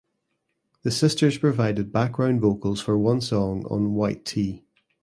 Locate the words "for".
2.81-2.97